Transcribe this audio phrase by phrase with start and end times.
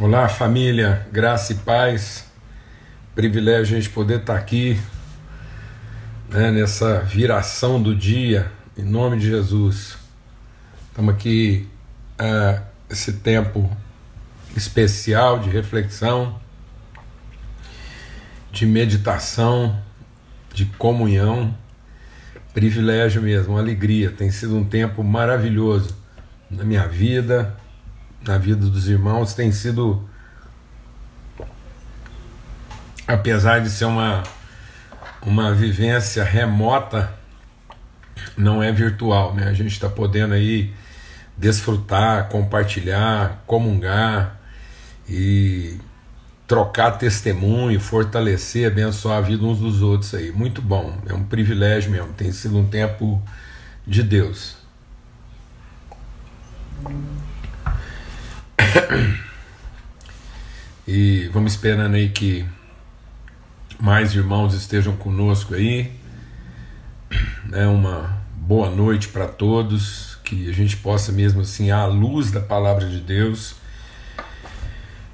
[0.00, 2.24] Olá, família, graça e paz.
[3.16, 4.78] Privilégio a gente poder estar aqui
[6.28, 9.98] né, nessa viração do dia, em nome de Jesus.
[10.86, 11.68] Estamos aqui
[12.12, 13.68] uh, esse tempo
[14.56, 16.40] especial de reflexão,
[18.52, 19.82] de meditação,
[20.54, 21.52] de comunhão.
[22.54, 24.12] Privilégio mesmo, alegria.
[24.12, 25.96] Tem sido um tempo maravilhoso
[26.48, 27.52] na minha vida
[28.26, 30.08] na vida dos irmãos tem sido,
[33.06, 34.22] apesar de ser uma,
[35.22, 37.12] uma vivência remota,
[38.36, 39.48] não é virtual, né?
[39.48, 40.72] A gente está podendo aí
[41.36, 44.40] desfrutar, compartilhar, comungar
[45.08, 45.78] e
[46.46, 50.32] trocar testemunho, fortalecer, abençoar a vida uns dos outros aí.
[50.32, 53.22] Muito bom, é um privilégio mesmo, tem sido um tempo
[53.86, 54.56] de Deus.
[60.90, 62.46] E vamos esperando aí que
[63.78, 65.92] mais irmãos estejam conosco aí.
[67.52, 72.40] É uma boa noite para todos, que a gente possa mesmo assim, à luz da
[72.40, 73.56] palavra de Deus,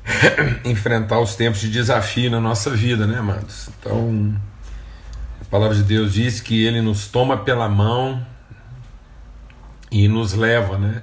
[0.64, 3.68] enfrentar os tempos de desafio na nossa vida, né, amados?
[3.80, 4.32] Então,
[5.40, 8.24] a palavra de Deus diz que ele nos toma pela mão
[9.90, 11.02] e nos leva, né?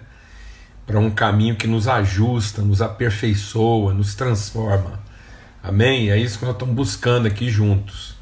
[0.92, 5.00] Para um caminho que nos ajusta, nos aperfeiçoa, nos transforma.
[5.64, 6.11] Amém?
[6.11, 8.14] É isso que nós estamos buscando aqui juntos.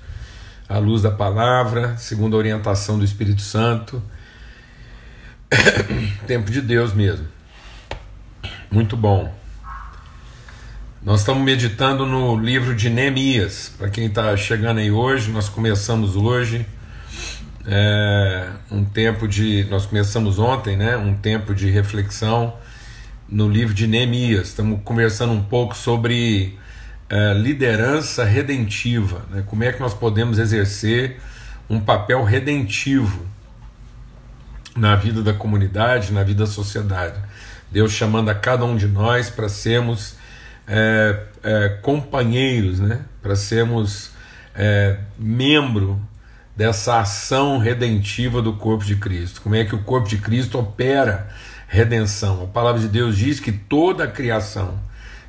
[0.68, 4.04] À luz da palavra, segundo a orientação do Espírito Santo.
[6.28, 7.26] Tempo de Deus mesmo.
[8.70, 9.34] Muito bom.
[11.02, 13.74] Nós estamos meditando no livro de Neemias.
[13.80, 16.68] Para quem está chegando aí hoje, nós começamos hoje
[17.72, 19.64] é, um tempo de.
[19.70, 20.98] Nós começamos ontem, né?
[20.98, 22.56] Um tempo de reflexão
[23.30, 24.48] no livro de Neemias.
[24.48, 26.58] Estamos conversando um pouco sobre
[27.08, 29.44] é, liderança redentiva, né?
[29.46, 31.20] como é que nós podemos exercer
[31.70, 33.24] um papel redentivo
[34.76, 37.20] na vida da comunidade, na vida da sociedade.
[37.72, 40.16] Deus chamando a cada um de nós para sermos
[40.68, 43.02] é, é, companheiros, né?
[43.22, 44.12] para sermos
[44.56, 46.02] é, membro
[46.60, 49.40] dessa ação redentiva do corpo de Cristo.
[49.40, 51.30] Como é que o corpo de Cristo opera
[51.70, 52.44] redenção?
[52.44, 54.78] A palavra de Deus diz que toda a criação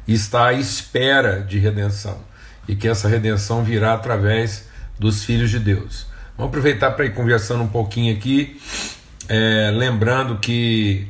[0.08, 2.18] está à espera de redenção
[2.66, 4.68] e que essa redenção virá através
[4.98, 6.08] dos filhos de Deus.
[6.36, 8.60] Vamos aproveitar para ir conversando um pouquinho aqui,
[9.28, 11.06] é, lembrando que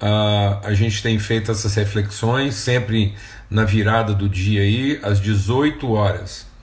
[0.00, 3.16] uh, a gente tem feito essas reflexões sempre
[3.50, 6.53] na virada do dia aí, às 18 horas.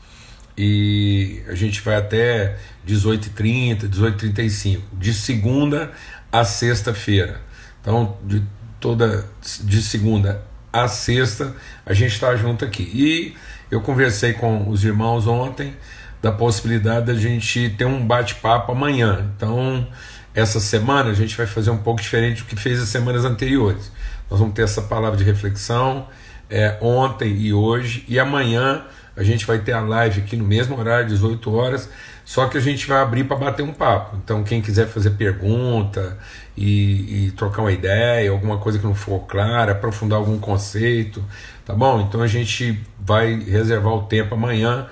[0.58, 2.58] E a gente vai até
[2.88, 5.92] 18h30, 18h35, de segunda
[6.32, 7.42] a sexta-feira.
[7.82, 8.44] Então, de
[8.80, 9.26] toda
[9.64, 12.90] de segunda a sexta, a gente está junto aqui.
[12.94, 13.36] E
[13.70, 15.74] eu conversei com os irmãos ontem
[16.22, 19.32] da possibilidade da gente ter um bate-papo amanhã.
[19.36, 19.88] Então,
[20.34, 23.92] essa semana a gente vai fazer um pouco diferente do que fez as semanas anteriores.
[24.30, 26.08] Nós vamos ter essa palavra de reflexão
[26.50, 28.86] é, ontem e hoje, e amanhã
[29.16, 31.90] a gente vai ter a live aqui no mesmo horário, 18 horas,
[32.24, 34.18] só que a gente vai abrir para bater um papo.
[34.24, 36.18] Então, quem quiser fazer pergunta
[36.56, 41.24] e, e, trocar uma ideia, alguma coisa que não for clara, aprofundar algum conceito,
[41.66, 42.02] tá bom?
[42.02, 44.88] Então, a gente vai reservar o tempo amanhã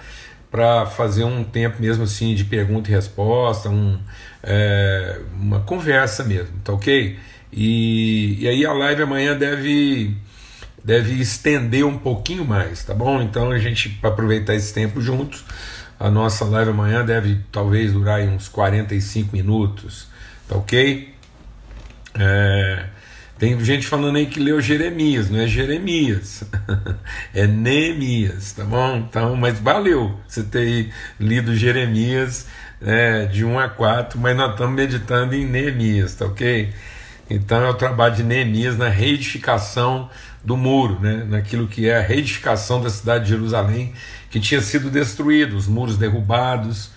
[0.51, 3.99] para fazer um tempo mesmo assim de pergunta e resposta, um,
[4.43, 7.17] é, uma conversa mesmo, tá ok?
[7.53, 10.15] E, e aí a live amanhã deve
[10.83, 13.21] deve estender um pouquinho mais, tá bom?
[13.21, 15.43] Então a gente para aproveitar esse tempo juntos
[15.99, 20.07] a nossa live amanhã deve talvez durar uns 45 minutos,
[20.47, 21.13] tá ok?
[22.17, 22.85] É,
[23.37, 26.45] tem gente falando aí que leu Jeremias, não é Jeremias,
[27.35, 28.95] é Neemias, tá bom?
[28.95, 32.47] Então, mas valeu você ter lido Jeremias
[32.81, 36.73] é, de 1 a 4, mas nós estamos meditando em Neemias, tá ok?
[37.29, 40.09] Então é o trabalho de Neemias na reedificação
[40.43, 41.25] do muro, né?
[41.27, 43.93] naquilo que é a reedificação da cidade de Jerusalém
[44.29, 46.91] que tinha sido destruído, os muros derrubados,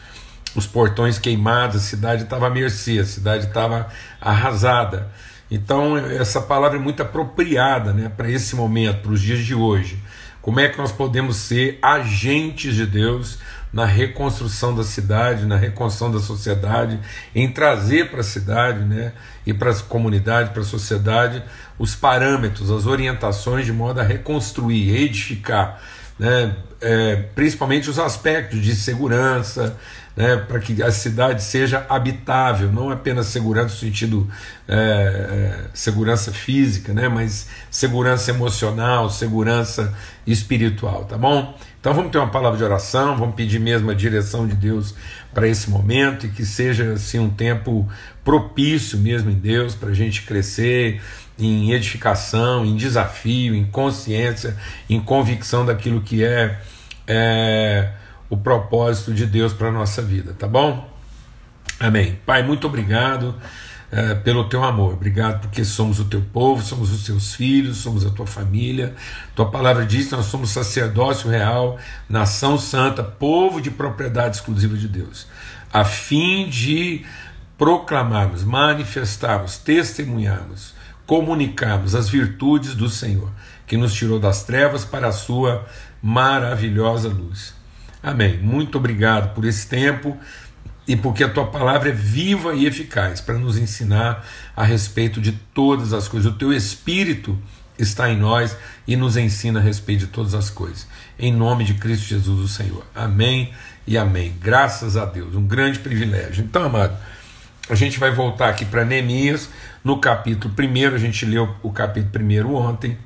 [0.54, 3.88] os portões queimados, a cidade estava à mercê, a cidade estava
[4.20, 5.10] arrasada.
[5.50, 9.98] Então, essa palavra é muito apropriada né, para esse momento, para os dias de hoje.
[10.42, 13.38] Como é que nós podemos ser agentes de Deus
[13.72, 16.98] na reconstrução da cidade, na reconstrução da sociedade,
[17.34, 19.12] em trazer para a cidade né,
[19.46, 21.42] e para a comunidade, para a sociedade,
[21.78, 25.80] os parâmetros, as orientações de modo a reconstruir, edificar
[26.18, 29.76] né, é, principalmente os aspectos de segurança,
[30.16, 34.28] né, para que a cidade seja habitável, não apenas segurança no sentido
[34.68, 39.94] é, é, segurança física, né, mas segurança emocional, segurança
[40.26, 41.56] espiritual, tá bom?
[41.80, 44.94] Então vamos ter uma palavra de oração, vamos pedir mesmo a direção de Deus
[45.32, 47.88] para esse momento e que seja assim um tempo
[48.24, 51.00] propício mesmo em Deus para a gente crescer
[51.38, 54.56] em edificação, em desafio, em consciência,
[54.88, 56.60] em convicção daquilo que é,
[57.06, 57.92] é
[58.30, 60.88] o propósito de Deus para a nossa vida, tá bom?
[61.80, 62.18] Amém.
[62.24, 63.34] Pai, muito obrigado
[63.92, 68.06] é, pelo teu amor, obrigado porque somos o teu povo, somos os teus filhos, somos
[68.06, 68.94] a tua família.
[69.34, 71.78] Tua palavra diz que nós somos sacerdócio real,
[72.08, 75.26] nação santa, povo de propriedade exclusiva de Deus,
[75.70, 77.04] a fim de
[77.62, 80.74] proclamarmos, manifestarmos, testemunharmos,
[81.06, 83.30] comunicarmos as virtudes do Senhor,
[83.68, 85.64] que nos tirou das trevas para a sua
[86.02, 87.54] maravilhosa luz.
[88.02, 88.36] Amém.
[88.38, 90.18] Muito obrigado por esse tempo
[90.88, 94.26] e porque a tua palavra é viva e eficaz para nos ensinar
[94.56, 96.32] a respeito de todas as coisas.
[96.32, 97.38] O teu espírito
[97.78, 98.56] está em nós
[98.88, 100.88] e nos ensina a respeito de todas as coisas.
[101.16, 102.84] Em nome de Cristo Jesus, o Senhor.
[102.92, 103.52] Amém
[103.86, 104.34] e amém.
[104.40, 105.36] Graças a Deus.
[105.36, 106.42] Um grande privilégio.
[106.42, 106.98] Então, amado,
[107.68, 109.48] a gente vai voltar aqui para Neemias,
[109.84, 110.94] no capítulo 1.
[110.94, 112.98] A gente leu o capítulo 1 ontem.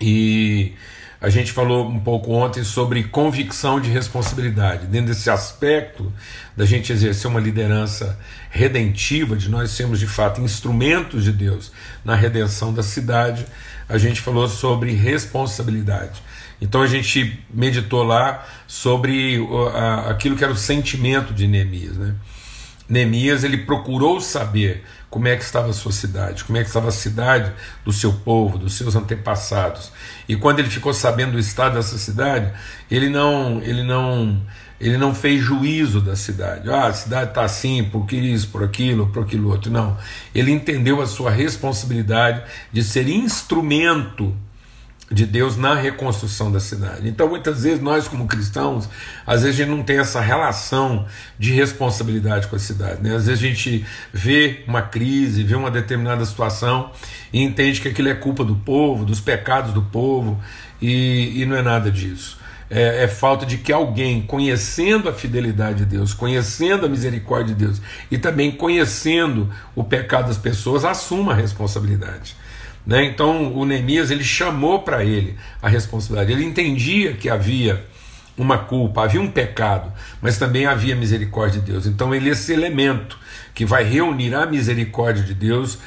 [0.00, 0.72] E
[1.20, 4.86] a gente falou um pouco ontem sobre convicção de responsabilidade.
[4.86, 6.12] Dentro desse aspecto
[6.56, 8.18] da gente exercer uma liderança
[8.50, 11.72] redentiva, de nós sermos de fato instrumentos de Deus
[12.04, 13.46] na redenção da cidade,
[13.88, 16.22] a gente falou sobre responsabilidade.
[16.60, 19.38] Então a gente meditou lá sobre
[20.08, 21.96] aquilo que era o sentimento de Neemias.
[21.96, 22.14] Né?
[22.88, 26.88] Neemias ele procurou saber como é que estava a sua cidade, como é que estava
[26.88, 27.52] a cidade
[27.84, 29.92] do seu povo, dos seus antepassados.
[30.28, 32.52] E quando ele ficou sabendo do estado dessa cidade,
[32.90, 34.40] ele não, ele não,
[34.80, 36.70] ele não fez juízo da cidade.
[36.70, 39.70] Ah, a cidade está assim, por que isso, por aquilo, por aquilo outro.
[39.70, 39.96] Não.
[40.34, 42.42] Ele entendeu a sua responsabilidade
[42.72, 44.36] de ser instrumento
[45.10, 47.08] de Deus na reconstrução da cidade.
[47.08, 48.88] Então, muitas vezes, nós, como cristãos,
[49.24, 51.06] às vezes a gente não tem essa relação
[51.38, 53.02] de responsabilidade com a cidade.
[53.02, 53.14] Né?
[53.14, 56.90] Às vezes a gente vê uma crise, vê uma determinada situação
[57.32, 60.40] e entende que aquilo é culpa do povo, dos pecados do povo,
[60.82, 62.38] e, e não é nada disso.
[62.68, 67.64] É, é, falta de que alguém, conhecendo a fidelidade de Deus, conhecendo a misericórdia de
[67.64, 67.80] Deus
[68.10, 72.34] e também conhecendo o pecado das pessoas, assuma a responsabilidade.
[72.86, 73.04] Né?
[73.04, 76.32] Então o Neemias ele chamou para ele a responsabilidade.
[76.32, 77.84] Ele entendia que havia
[78.38, 81.86] uma culpa, havia um pecado, mas também havia misericórdia de Deus.
[81.86, 83.18] Então ele é esse elemento
[83.54, 85.78] que vai reunir a misericórdia de Deus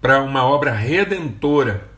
[0.00, 1.95] para uma obra redentora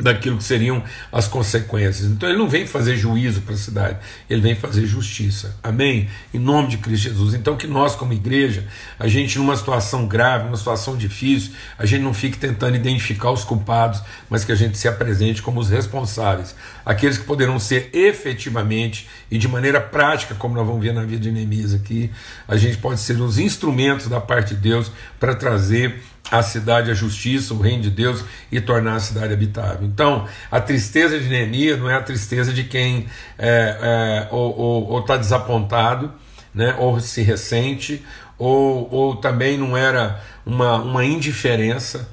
[0.00, 2.10] daquilo que seriam as consequências.
[2.10, 3.98] Então ele não vem fazer juízo para a cidade,
[4.28, 5.56] ele vem fazer justiça.
[5.62, 6.08] Amém?
[6.32, 7.34] Em nome de Cristo Jesus.
[7.34, 8.66] Então que nós como igreja,
[8.98, 13.44] a gente numa situação grave, numa situação difícil, a gente não fique tentando identificar os
[13.44, 16.54] culpados, mas que a gente se apresente como os responsáveis,
[16.84, 21.22] aqueles que poderão ser efetivamente e de maneira prática, como nós vamos ver na vida
[21.22, 22.10] de Neemias aqui,
[22.48, 26.94] a gente pode ser os instrumentos da parte de Deus para trazer a cidade a
[26.94, 29.86] justiça, o reino de Deus e tornar a cidade habitável.
[29.86, 33.06] Então, a tristeza de Neemias não é a tristeza de quem
[33.38, 36.12] é, é, ou está desapontado,
[36.54, 38.04] né, ou se ressente,
[38.38, 42.08] ou, ou também não era uma, uma indiferença.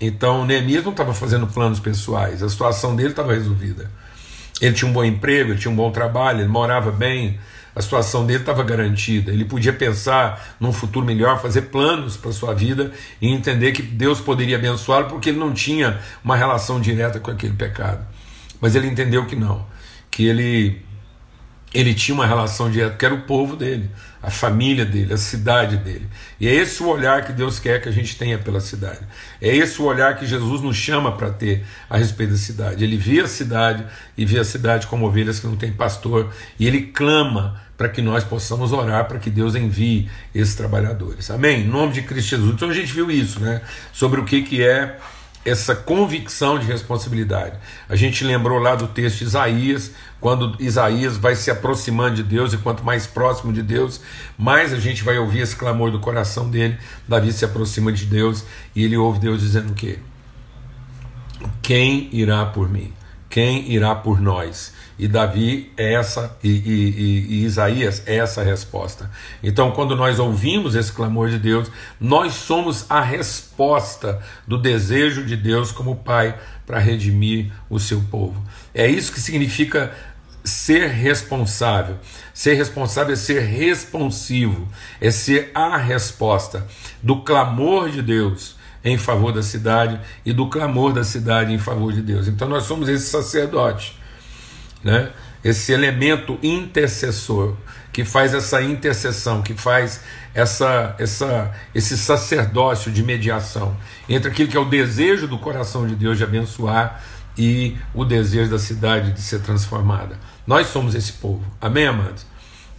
[0.00, 3.90] Então, Neemias não estava fazendo planos pessoais, a situação dele estava resolvida.
[4.60, 7.38] Ele tinha um bom emprego, ele tinha um bom trabalho, ele morava bem,
[7.74, 9.32] a situação dele estava garantida.
[9.32, 14.20] Ele podia pensar num futuro melhor, fazer planos para sua vida e entender que Deus
[14.20, 18.06] poderia abençoá-lo porque ele não tinha uma relação direta com aquele pecado.
[18.60, 19.66] Mas ele entendeu que não,
[20.10, 20.82] que ele
[21.74, 23.90] ele tinha uma relação direta, que era o povo dele,
[24.22, 26.06] a família dele, a cidade dele.
[26.38, 29.00] E é esse o olhar que Deus quer que a gente tenha pela cidade.
[29.42, 32.84] É esse o olhar que Jesus nos chama para ter a respeito da cidade.
[32.84, 33.84] Ele vê a cidade
[34.16, 38.00] e vê a cidade como ovelhas que não têm pastor, e ele clama para que
[38.00, 41.28] nós possamos orar para que Deus envie esses trabalhadores.
[41.28, 41.62] Amém?
[41.62, 42.54] Em nome de Cristo Jesus.
[42.54, 43.60] Então a gente viu isso, né?
[43.92, 44.96] Sobre o que, que é
[45.44, 47.58] essa convicção de responsabilidade.
[47.88, 52.52] A gente lembrou lá do texto de Isaías, quando Isaías vai se aproximando de Deus,
[52.52, 54.00] e quanto mais próximo de Deus,
[54.38, 56.78] mais a gente vai ouvir esse clamor do coração dele.
[57.06, 59.98] Davi se aproxima de Deus e ele ouve Deus dizendo o quê?
[61.60, 62.92] Quem irá por mim?
[63.28, 64.72] Quem irá por nós?
[64.98, 69.10] E Davi é essa, e, e, e, Isaías é essa resposta.
[69.42, 71.70] Então, quando nós ouvimos esse clamor de Deus,
[72.00, 78.42] nós somos a resposta do desejo de Deus como Pai para redimir o seu povo.
[78.72, 79.92] É isso que significa
[80.44, 81.96] ser responsável.
[82.32, 84.68] Ser responsável é ser responsivo,
[85.00, 86.66] é ser a resposta
[87.02, 91.92] do clamor de Deus em favor da cidade e do clamor da cidade em favor
[91.92, 92.28] de Deus.
[92.28, 93.98] Então nós somos esse sacerdote,
[94.84, 95.10] né?
[95.42, 97.56] esse elemento intercessor
[97.92, 100.02] que faz essa intercessão, que faz
[100.34, 103.76] essa, essa, esse sacerdócio de mediação
[104.08, 107.02] entre aquilo que é o desejo do coração de Deus de abençoar
[107.36, 110.18] e o desejo da cidade de ser transformada.
[110.46, 111.44] Nós somos esse povo.
[111.60, 112.26] Amém, amados?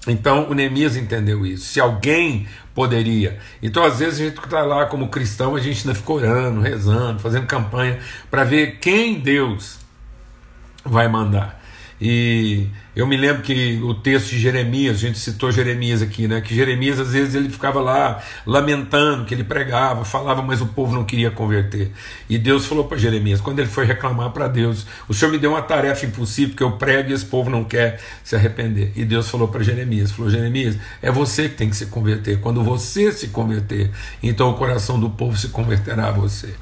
[0.08, 1.66] Então o Neemias entendeu isso.
[1.66, 3.40] Se alguém poderia.
[3.64, 7.20] Então, às vezes, a gente está lá como cristão, a gente ainda fica orando, rezando,
[7.20, 9.80] fazendo campanha para ver quem Deus
[10.84, 11.64] vai mandar.
[12.00, 16.42] E eu me lembro que o texto de Jeremias, a gente citou Jeremias aqui, né?
[16.42, 20.94] Que Jeremias às vezes ele ficava lá lamentando que ele pregava, falava, mas o povo
[20.94, 21.92] não queria converter.
[22.30, 25.52] E Deus falou para Jeremias, quando ele foi reclamar para Deus, o Senhor me deu
[25.52, 28.92] uma tarefa impossível que eu prego e esse povo não quer se arrepender.
[28.96, 32.42] E Deus falou para Jeremias, falou Jeremias, é você que tem que se converter.
[32.42, 33.90] Quando você se converter,
[34.22, 36.54] então o coração do povo se converterá a você.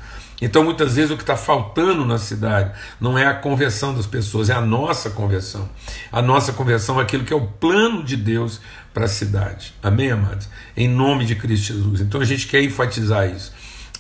[0.46, 4.50] Então, muitas vezes, o que está faltando na cidade não é a conversão das pessoas,
[4.50, 5.70] é a nossa conversão.
[6.12, 8.60] A nossa conversão é aquilo que é o plano de Deus
[8.94, 9.74] para a cidade.
[9.82, 10.50] Amém, amados?
[10.76, 12.02] Em nome de Cristo Jesus.
[12.02, 13.54] Então, a gente quer enfatizar isso.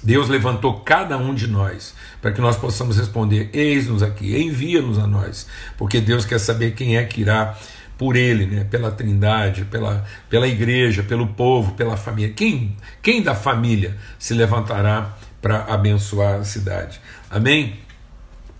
[0.03, 5.07] Deus levantou cada um de nós para que nós possamos responder: Eis-nos aqui, envia-nos a
[5.07, 5.47] nós,
[5.77, 7.57] porque Deus quer saber quem é que irá
[7.97, 8.65] por ele, né?
[8.65, 12.33] pela Trindade, pela, pela igreja, pelo povo, pela família.
[12.33, 17.01] Quem, quem da família se levantará para abençoar a cidade.
[17.29, 17.77] Amém?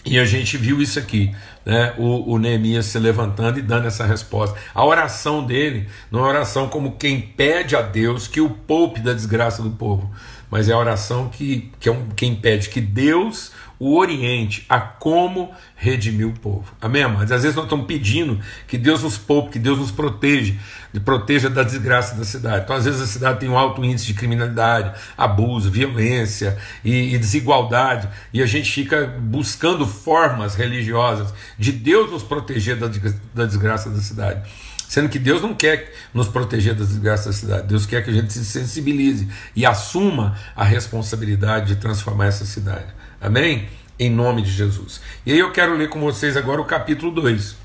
[0.06, 1.34] E a gente viu isso aqui,
[1.66, 1.94] né?
[1.98, 4.60] o, o Neemias se levantando e dando essa resposta.
[4.76, 9.14] A oração dele não é oração como quem pede a Deus que o poupe da
[9.14, 10.12] desgraça do povo,
[10.52, 14.80] mas é a oração que, que é um, quem pede que Deus o oriente a
[14.80, 16.74] como redimir o povo.
[16.80, 17.32] Amém, amados?
[17.32, 20.56] Às vezes nós estamos pedindo que Deus nos poupe, que Deus nos proteja,
[21.04, 22.64] proteja da desgraça da cidade.
[22.64, 27.18] Então, às vezes a cidade tem um alto índice de criminalidade, abuso, violência e, e
[27.18, 32.90] desigualdade, e a gente fica buscando formas religiosas de Deus nos proteger da,
[33.34, 34.50] da desgraça da cidade.
[34.94, 38.14] Sendo que Deus não quer nos proteger das desgraças da cidade, Deus quer que a
[38.14, 42.86] gente se sensibilize e assuma a responsabilidade de transformar essa cidade.
[43.24, 43.70] Amém?
[43.98, 45.00] Em nome de Jesus.
[45.26, 47.56] E aí eu quero ler com vocês agora o capítulo 2.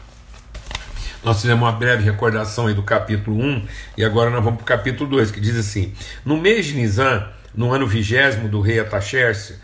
[1.24, 4.78] Nós fizemos uma breve recordação aí do capítulo 1 e agora nós vamos para o
[4.78, 5.92] capítulo 2, que diz assim:
[6.24, 9.58] No mês de Nisan, no ano vigésimo do rei Ataxerxes,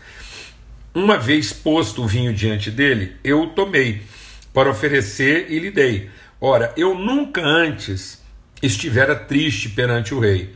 [0.93, 4.01] uma vez posto o vinho diante dele, eu o tomei
[4.53, 6.09] para oferecer e lhe dei.
[6.41, 8.21] Ora, eu nunca antes
[8.61, 10.53] estivera triste perante o rei.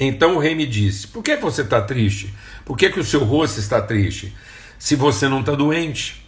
[0.00, 2.34] Então o rei me disse: Por que você está triste?
[2.64, 4.34] Por que, que o seu rosto está triste?
[4.80, 6.26] Se você não está doente.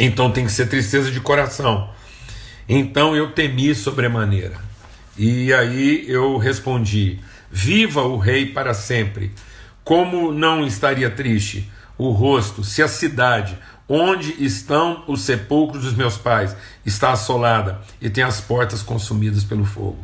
[0.00, 1.90] Então tem que ser tristeza de coração.
[2.68, 4.56] Então eu temi sobremaneira.
[5.16, 7.20] E aí eu respondi:
[7.50, 9.30] Viva o rei para sempre.
[9.84, 16.16] Como não estaria triste o rosto se a cidade onde estão os sepulcros dos meus
[16.16, 20.02] pais está assolada e tem as portas consumidas pelo fogo?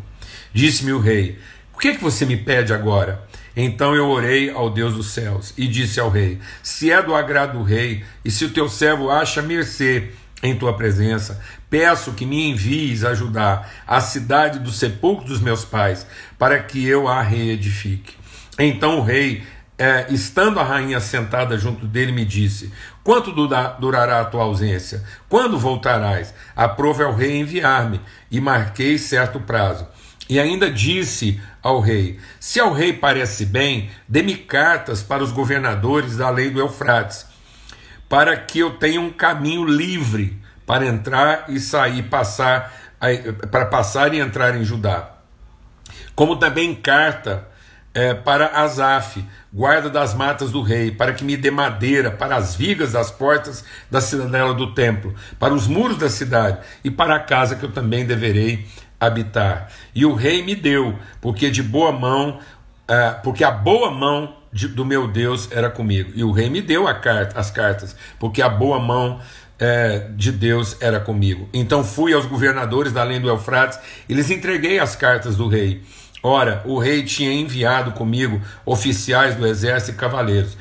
[0.53, 1.39] Disse-me o rei:
[1.73, 3.27] O que é que você me pede agora?
[3.63, 7.59] Então eu orei ao Deus dos céus e disse ao rei: Se é do agrado
[7.59, 10.13] do rei, e se o teu servo acha mercê
[10.43, 11.39] em tua presença,
[11.69, 16.07] peço que me envies ajudar a cidade do sepulcro dos meus pais,
[16.39, 18.15] para que eu a reedifique.
[18.59, 19.45] Então o rei,
[19.77, 22.73] é, estando a rainha sentada junto dele, me disse:
[23.05, 25.05] Quanto durará a tua ausência?
[25.29, 26.33] Quando voltarás?
[26.57, 28.01] Aprove ao rei enviar-me,
[28.31, 29.87] e marquei certo prazo.
[30.31, 36.17] E ainda disse ao rei: Se ao rei parece bem, dê-me cartas para os governadores
[36.19, 37.27] da lei do Eufrates,
[38.09, 42.73] para que eu tenha um caminho livre para entrar e sair, passar,
[43.51, 45.17] para passar e entrar em Judá.
[46.15, 47.49] Como também carta
[47.93, 52.55] é, para Asaf, guarda das matas do rei, para que me dê madeira para as
[52.55, 57.21] vigas das portas da cidadela do templo, para os muros da cidade e para a
[57.21, 58.65] casa que eu também deverei
[59.01, 59.73] habitar.
[59.95, 62.39] E o rei me deu, porque de boa mão,
[62.89, 66.13] uh, porque a boa mão de, do meu Deus era comigo.
[66.15, 70.77] E o rei me deu carta, as cartas, porque a boa mão uh, de Deus
[70.81, 71.49] era comigo.
[71.55, 73.79] Então fui aos governadores da além do Eufrates
[74.09, 75.83] e lhes entreguei as cartas do rei.
[76.23, 80.55] Ora, o rei tinha enviado comigo oficiais do exército e cavaleiros.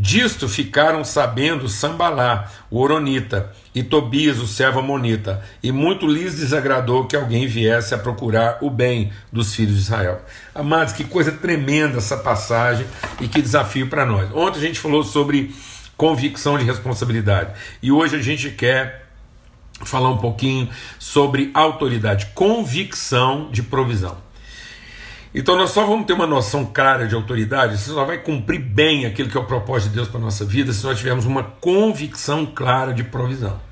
[0.00, 7.06] Disto ficaram sabendo Sambalá, o Oronita, e Tobias, o servo Amonita, e muito lhes desagradou
[7.06, 10.22] que alguém viesse a procurar o bem dos filhos de Israel.
[10.54, 12.86] Amados, que coisa tremenda essa passagem
[13.20, 14.30] e que desafio para nós.
[14.34, 15.54] Ontem a gente falou sobre
[15.98, 17.52] convicção de responsabilidade
[17.82, 19.06] e hoje a gente quer
[19.84, 20.66] falar um pouquinho
[20.98, 24.29] sobre autoridade, convicção de provisão.
[25.34, 29.06] Então nós só vamos ter uma noção clara de autoridade, você só vai cumprir bem
[29.06, 31.44] aquilo que é o propósito de Deus para a nossa vida se nós tivermos uma
[31.44, 33.69] convicção clara de provisão.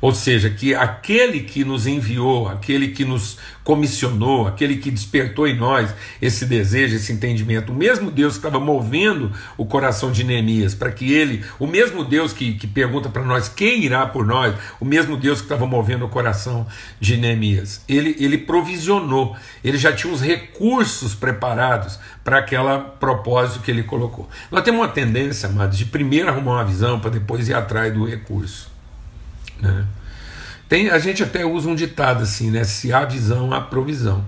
[0.00, 5.56] Ou seja, que aquele que nos enviou, aquele que nos comissionou, aquele que despertou em
[5.56, 10.74] nós esse desejo, esse entendimento, o mesmo Deus que estava movendo o coração de Neemias,
[10.74, 14.54] para que ele, o mesmo Deus que, que pergunta para nós quem irá por nós,
[14.78, 16.66] o mesmo Deus que estava movendo o coração
[17.00, 19.34] de Neemias, ele, ele provisionou,
[19.64, 24.28] ele já tinha os recursos preparados para aquele propósito que ele colocou.
[24.50, 28.04] Nós temos uma tendência, amados, de primeiro arrumar uma visão para depois ir atrás do
[28.04, 28.73] recurso.
[29.60, 29.86] Né?
[30.68, 32.64] Tem, a gente até usa um ditado assim, né?
[32.64, 34.24] Se há visão, há provisão.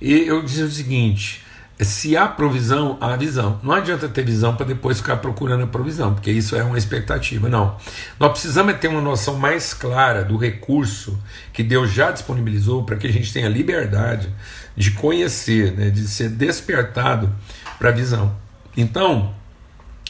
[0.00, 1.44] E eu digo o seguinte:
[1.80, 3.58] se há provisão, há visão.
[3.62, 7.48] Não adianta ter visão para depois ficar procurando a provisão, porque isso é uma expectativa.
[7.48, 7.76] Não.
[8.18, 11.18] Nós precisamos ter uma noção mais clara do recurso
[11.52, 14.32] que Deus já disponibilizou para que a gente tenha liberdade
[14.76, 17.32] de conhecer, né, de ser despertado
[17.78, 18.36] para a visão.
[18.76, 19.34] Então,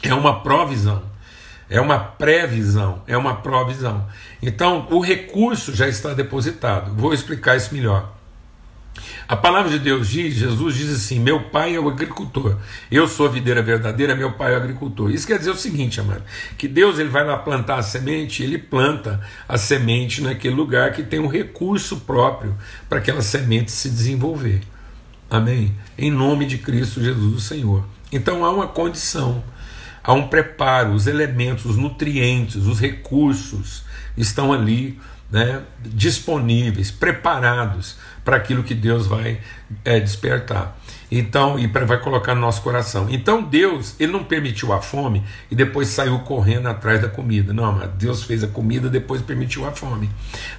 [0.03, 1.14] é uma provisão.
[1.75, 4.07] É uma previsão, é uma provisão.
[4.41, 6.95] Então, o recurso já está depositado.
[6.95, 8.15] Vou explicar isso melhor.
[9.27, 12.59] A palavra de Deus diz, Jesus diz assim: Meu pai é o agricultor,
[12.93, 15.11] eu sou a videira verdadeira, meu pai é o agricultor.
[15.11, 16.23] Isso quer dizer o seguinte, amado:
[16.57, 21.03] que Deus ele vai lá plantar a semente, ele planta a semente naquele lugar que
[21.03, 22.55] tem um recurso próprio
[22.89, 24.61] para aquela semente se desenvolver.
[25.29, 25.75] Amém?
[25.99, 27.85] Em nome de Cristo Jesus, o Senhor.
[28.13, 29.43] Então há uma condição
[30.05, 33.85] há um preparo, os elementos, os nutrientes, os recursos
[34.17, 39.41] estão ali né, disponíveis, preparados para aquilo que Deus vai
[39.85, 40.79] é, despertar.
[41.11, 43.07] Então, e pra, vai colocar no nosso coração.
[43.11, 47.53] Então, Deus, ele não permitiu a fome e depois saiu correndo atrás da comida.
[47.53, 50.11] Não, mas Deus fez a comida, depois permitiu a fome.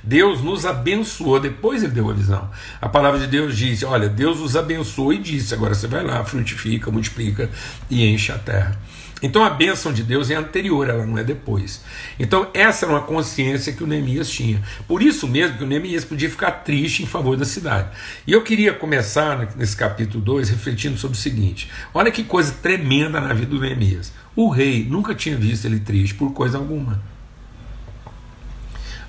[0.03, 2.49] Deus nos abençoou, depois ele deu a visão.
[2.81, 6.23] A palavra de Deus diz: Olha, Deus os abençoou e disse: Agora você vai lá,
[6.23, 7.49] frutifica, multiplica
[7.89, 8.77] e enche a terra.
[9.22, 11.81] Então a bênção de Deus é anterior, ela não é depois.
[12.19, 14.62] Então essa era uma consciência que o Neemias tinha.
[14.88, 17.89] Por isso mesmo que o Neemias podia ficar triste em favor da cidade.
[18.27, 23.22] E eu queria começar nesse capítulo 2 refletindo sobre o seguinte: olha que coisa tremenda
[23.22, 24.11] na vida do Neemias.
[24.35, 27.01] O rei nunca tinha visto ele triste por coisa alguma.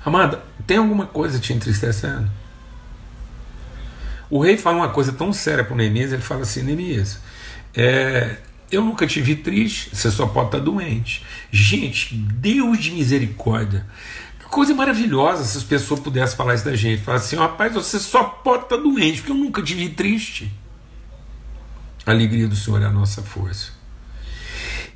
[0.05, 2.31] Amada, tem alguma coisa te entristecendo?
[4.29, 7.19] O rei fala uma coisa tão séria para o Neemias, ele fala assim: Neemias,
[7.75, 8.37] é,
[8.71, 11.23] eu nunca te vi triste, você só pode estar doente.
[11.51, 13.85] Gente, Deus de misericórdia.
[14.39, 17.01] Que coisa maravilhosa se as pessoas pudessem falar isso da gente.
[17.01, 20.51] Falar assim, rapaz, você só pode estar doente, porque eu nunca te vi triste.
[22.05, 23.71] A alegria do Senhor é a nossa força.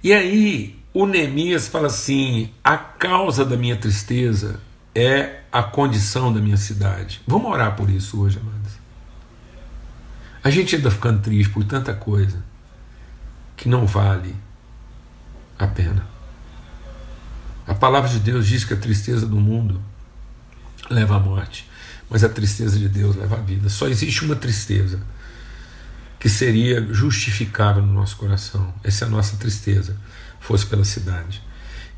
[0.03, 4.59] E aí, o Neemias fala assim: a causa da minha tristeza
[4.93, 7.21] é a condição da minha cidade.
[7.27, 8.71] Vamos orar por isso hoje, amados.
[10.43, 12.50] A gente anda ficando triste por tanta coisa
[13.61, 14.35] que não vale
[15.59, 16.03] a pena.
[17.67, 19.79] A palavra de Deus diz que a tristeza do mundo
[20.89, 21.69] leva à morte,
[22.09, 23.69] mas a tristeza de Deus leva à vida.
[23.69, 24.99] Só existe uma tristeza
[26.19, 28.73] que seria justificável no nosso coração.
[28.83, 29.95] Essa é a nossa tristeza,
[30.39, 31.39] fosse pela cidade.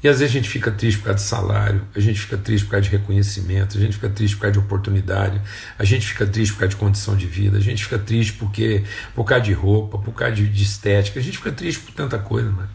[0.03, 2.65] E às vezes a gente fica triste por causa de salário, a gente fica triste
[2.65, 5.41] por causa de reconhecimento, a gente fica triste por causa de oportunidade,
[5.79, 8.83] a gente fica triste por causa de condição de vida, a gente fica triste porque,
[9.15, 12.19] por causa de roupa, por causa de, de estética, a gente fica triste por tanta
[12.19, 12.67] coisa, mano.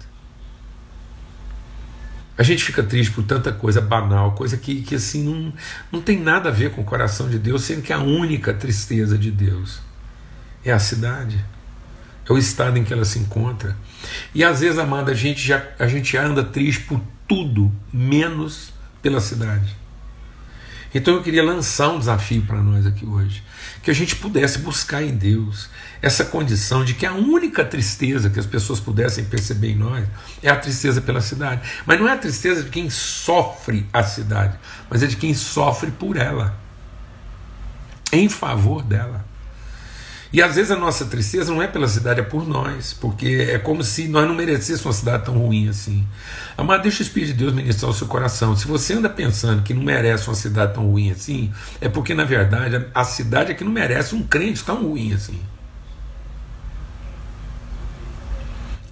[2.38, 5.52] A gente fica triste por tanta coisa banal, coisa que, que assim não,
[5.92, 9.18] não tem nada a ver com o coração de Deus, sendo que a única tristeza
[9.18, 9.82] de Deus
[10.64, 11.44] é a cidade,
[12.28, 13.76] é o estado em que ela se encontra.
[14.34, 19.20] E às vezes, amada, a gente já a gente anda triste por tudo menos pela
[19.20, 19.76] cidade.
[20.94, 23.42] Então eu queria lançar um desafio para nós aqui hoje,
[23.82, 25.68] que a gente pudesse buscar em Deus
[26.00, 30.06] essa condição de que a única tristeza que as pessoas pudessem perceber em nós
[30.42, 31.68] é a tristeza pela cidade.
[31.84, 35.90] Mas não é a tristeza de quem sofre a cidade, mas é de quem sofre
[35.90, 36.58] por ela,
[38.10, 39.27] em favor dela.
[40.30, 43.58] E às vezes a nossa tristeza não é pela cidade, é por nós, porque é
[43.58, 46.06] como se nós não merecêssemos uma cidade tão ruim assim.
[46.56, 48.54] Amado, deixa o Espírito de Deus ministrar o seu coração.
[48.54, 52.24] Se você anda pensando que não merece uma cidade tão ruim assim, é porque na
[52.24, 55.40] verdade a cidade é que não merece um crente tão ruim assim.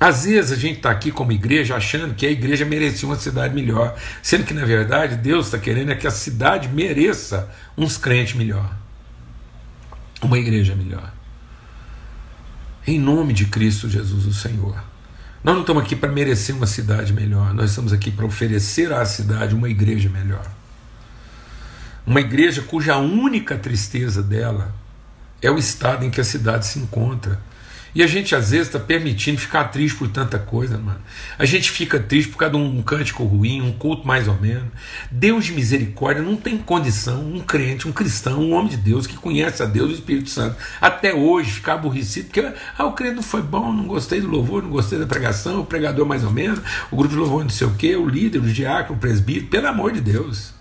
[0.01, 3.55] Às vezes a gente está aqui como igreja achando que a igreja merecia uma cidade
[3.55, 8.35] melhor, sendo que na verdade Deus está querendo é que a cidade mereça uns crentes
[8.35, 8.75] melhor,
[10.23, 11.16] uma igreja melhor.
[12.87, 14.77] Em nome de Cristo Jesus, o Senhor.
[15.43, 19.05] Nós não estamos aqui para merecer uma cidade melhor, nós estamos aqui para oferecer à
[19.05, 20.49] cidade uma igreja melhor.
[22.07, 24.73] Uma igreja cuja única tristeza dela
[25.43, 27.41] é o estado em que a cidade se encontra.
[27.95, 31.01] E a gente às vezes está permitindo ficar triste por tanta coisa, mano.
[31.39, 34.65] A gente fica triste por causa de um cântico ruim, um culto mais ou menos.
[35.11, 39.17] Deus de misericórdia não tem condição, um crente, um cristão, um homem de Deus que
[39.17, 43.23] conhece a Deus e o Espírito Santo, até hoje ficar aborrecido, porque ah, o credo
[43.23, 46.61] foi bom, não gostei do louvor, não gostei da pregação, o pregador mais ou menos,
[46.91, 49.69] o grupo de louvor não sei o quê, o líder, o diácono, o presbítero, pelo
[49.69, 50.55] amor de Deus.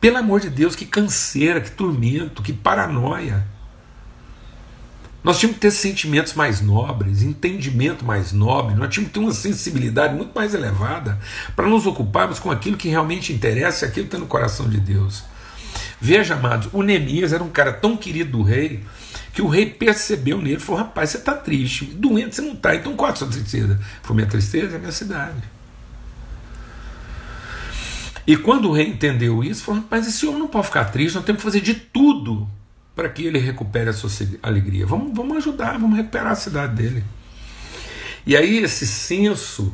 [0.00, 3.46] Pelo amor de Deus, que canseira, que tormento, que paranoia.
[5.22, 9.32] Nós tínhamos que ter sentimentos mais nobres, entendimento mais nobre, nós tínhamos que ter uma
[9.32, 11.18] sensibilidade muito mais elevada
[11.54, 14.80] para nos ocuparmos com aquilo que realmente interessa e aquilo que está no coração de
[14.80, 15.22] Deus.
[16.00, 18.82] Veja, amados, o Neemias era um cara tão querido do rei
[19.32, 22.74] que o rei percebeu nele e falou: Rapaz, você está triste, doente você não está,
[22.74, 23.78] então qual é a sua tristeza?
[24.02, 25.42] Foi minha tristeza é minha cidade.
[28.26, 31.24] E quando o rei entendeu isso, falou: Rapaz, esse homem não pode ficar triste, nós
[31.24, 32.48] temos que fazer de tudo
[32.94, 34.10] para que ele recupere a sua
[34.42, 34.86] alegria.
[34.86, 37.04] Vamos, vamos ajudar, vamos recuperar a cidade dele.
[38.26, 39.72] E aí esse senso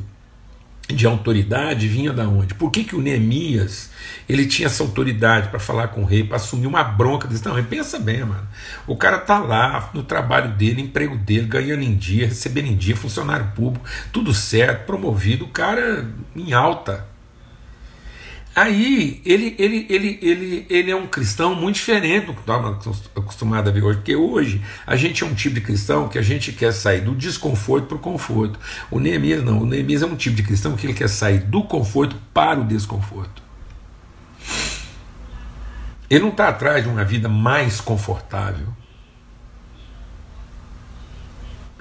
[0.87, 2.55] de autoridade vinha da onde?
[2.55, 3.91] Por que, que o Neemias
[4.27, 7.27] ele tinha essa autoridade para falar com o rei, para assumir uma bronca?
[7.27, 8.47] Disse, não, pensa bem, mano.
[8.87, 12.95] O cara tá lá no trabalho dele, emprego dele, ganhando em dia, recebendo em dia,
[12.95, 17.07] funcionário público, tudo certo, promovido, o cara em alta.
[18.59, 23.69] Aí ele, ele, ele, ele, ele é um cristão muito diferente do que estamos acostumado
[23.69, 26.51] a ver hoje, porque hoje a gente é um tipo de cristão que a gente
[26.51, 28.59] quer sair do desconforto para o conforto.
[28.91, 31.63] O Neemias não, o Neemias é um tipo de cristão que ele quer sair do
[31.63, 33.41] conforto para o desconforto.
[36.09, 38.67] Ele não está atrás de uma vida mais confortável.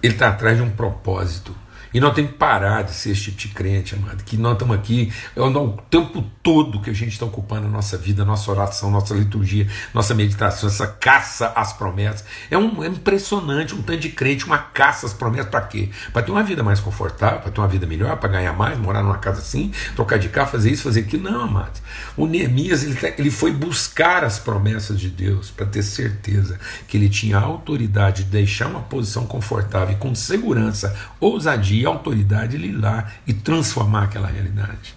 [0.01, 1.53] Ele está atrás de um propósito.
[1.93, 4.23] E nós temos que parar de ser esse tipo de crente, amado.
[4.25, 7.97] Que nós estamos aqui, é o tempo todo que a gente está ocupando a nossa
[7.97, 12.25] vida, a nossa oração, nossa liturgia, nossa meditação, essa caça às promessas.
[12.51, 15.89] É, um, é impressionante um tanto de crente, uma caça às promessas para quê?
[16.13, 19.03] Para ter uma vida mais confortável, para ter uma vida melhor, para ganhar mais, morar
[19.03, 21.31] numa casa assim, trocar de carro, fazer isso, fazer aquilo.
[21.31, 21.81] Não, amado.
[22.17, 26.97] O Neemias ele, tá, ele foi buscar as promessas de Deus para ter certeza que
[26.97, 32.57] ele tinha a autoridade de deixar uma posição confortável e com segurança, ousadia e autoridade
[32.57, 34.97] ir lá e transformar aquela realidade.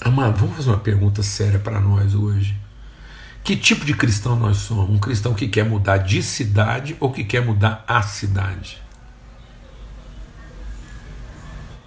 [0.00, 2.56] Amado, vamos fazer uma pergunta séria para nós hoje.
[3.42, 4.90] Que tipo de cristão nós somos?
[4.90, 8.82] Um cristão que quer mudar de cidade ou que quer mudar a cidade?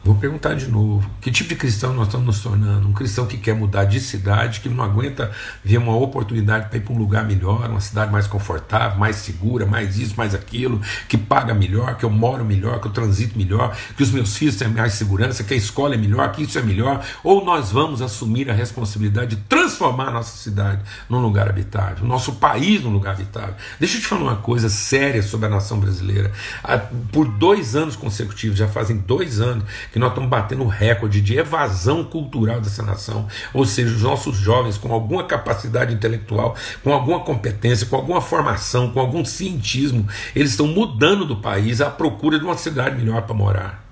[0.01, 2.87] Vou perguntar de novo: que tipo de cristão nós estamos nos tornando?
[2.87, 5.29] Um cristão que quer mudar de cidade, que não aguenta
[5.63, 9.65] ver uma oportunidade para ir para um lugar melhor, uma cidade mais confortável, mais segura,
[9.65, 13.75] mais isso, mais aquilo, que paga melhor, que eu moro melhor, que eu transito melhor,
[13.97, 16.61] que os meus filhos têm mais segurança, que a escola é melhor, que isso é
[16.61, 17.05] melhor?
[17.21, 22.33] Ou nós vamos assumir a responsabilidade de transformar a nossa cidade num lugar habitável, nosso
[22.35, 23.55] país num lugar habitável?
[23.77, 26.31] Deixa eu te falar uma coisa séria sobre a nação brasileira.
[27.11, 32.03] Por dois anos consecutivos, já fazem dois anos que nós estamos batendo recorde de evasão
[32.03, 37.87] cultural dessa nação, ou seja, os nossos jovens com alguma capacidade intelectual, com alguma competência,
[37.87, 42.57] com alguma formação, com algum cientismo, eles estão mudando do país à procura de uma
[42.57, 43.89] cidade melhor para morar.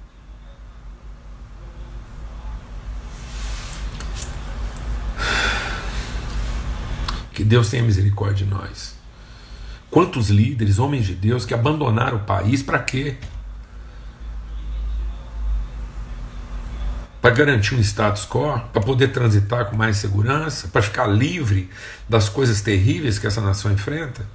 [7.34, 8.96] Que Deus tenha misericórdia de nós.
[9.92, 13.16] Quantos líderes, homens de Deus, que abandonaram o país para quê?
[17.22, 21.70] Para garantir um status quo, para poder transitar com mais segurança, para ficar livre
[22.08, 24.26] das coisas terríveis que essa nação enfrenta?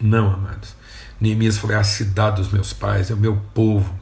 [0.00, 0.74] Não, amados.
[1.20, 3.94] Neemias falou: é a cidade dos meus pais, é o meu povo.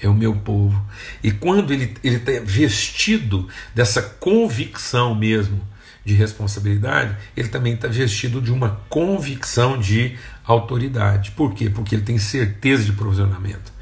[0.00, 0.80] É o meu povo.
[1.22, 5.60] E quando ele está vestido dessa convicção mesmo
[6.04, 11.30] de responsabilidade, ele também está vestido de uma convicção de autoridade.
[11.30, 11.70] Por quê?
[11.70, 13.72] Porque ele tem certeza de provisionamento.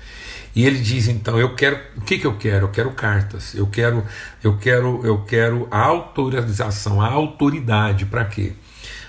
[0.55, 2.67] E ele diz então, eu quero, o que, que eu quero?
[2.67, 3.55] Eu quero cartas.
[3.55, 4.05] Eu quero,
[4.43, 8.53] eu quero, eu quero a autorização, a autoridade para quê?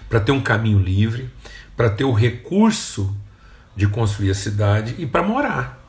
[0.07, 1.29] Para ter um caminho livre,
[1.75, 3.13] para ter o recurso
[3.75, 5.83] de construir a cidade e para morar.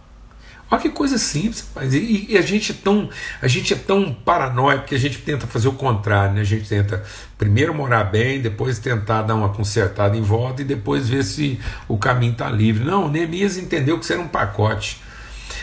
[0.71, 3.09] Olha que coisa simples, mas e, e, a gente é tão
[3.41, 6.41] a gente é tão paranoico que a gente tenta fazer o contrário, né?
[6.41, 7.05] A gente tenta
[7.39, 11.99] primeiro morar bem, depois tentar dar uma consertada em volta e depois ver se o
[11.99, 12.83] caminho está livre.
[12.83, 15.04] Não, Neemias entendeu que isso era um pacote.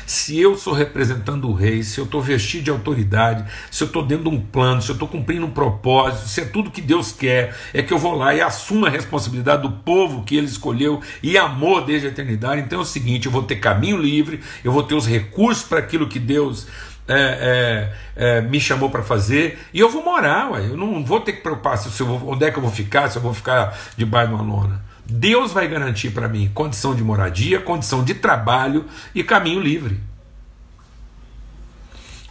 [0.06, 4.06] Se eu sou representando o rei, se eu estou vestido de autoridade, se eu estou
[4.06, 7.12] dentro de um plano, se eu estou cumprindo um propósito, se é tudo que Deus
[7.12, 11.02] quer, é que eu vou lá e assumo a responsabilidade do povo que ele escolheu
[11.22, 12.62] e amou desde a eternidade.
[12.62, 15.80] Então é o seguinte: eu vou ter caminho livre, eu vou ter os recursos para
[15.80, 16.68] aquilo que Deus
[17.08, 20.62] é, é, é, me chamou para fazer e eu vou morar, ué.
[20.62, 23.10] eu não vou ter que preocupar se eu vou, onde é que eu vou ficar,
[23.10, 24.91] se eu vou ficar debaixo de uma lona.
[25.12, 30.00] Deus vai garantir para mim condição de moradia, condição de trabalho e caminho livre.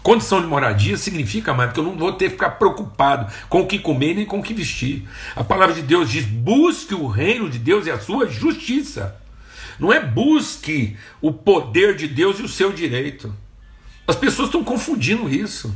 [0.02, 3.66] Condição de moradia significa, mais que eu não vou ter que ficar preocupado com o
[3.66, 5.06] que comer nem com o que vestir.
[5.36, 9.20] A palavra de Deus diz: busque o reino de Deus e a sua justiça.
[9.78, 13.34] Não é busque o poder de Deus e o seu direito.
[14.08, 15.74] As pessoas estão confundindo isso.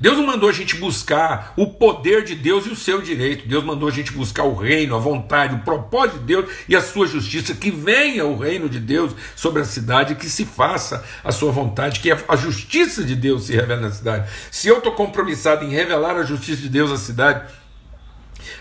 [0.00, 3.46] Deus não mandou a gente buscar o poder de Deus e o seu direito.
[3.46, 6.80] Deus mandou a gente buscar o reino, a vontade, o propósito de Deus e a
[6.80, 7.54] sua justiça.
[7.54, 12.00] Que venha o reino de Deus sobre a cidade, que se faça a sua vontade,
[12.00, 14.28] que a justiça de Deus se revele na cidade.
[14.50, 17.52] Se eu estou compromissado em revelar a justiça de Deus à cidade,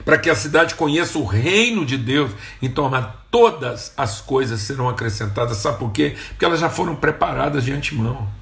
[0.06, 2.92] para que a cidade conheça o reino de Deus, então
[3.32, 5.58] todas as coisas serão acrescentadas.
[5.58, 6.16] Sabe por quê?
[6.30, 8.41] Porque elas já foram preparadas de antemão.